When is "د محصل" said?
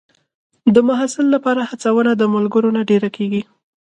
0.75-1.25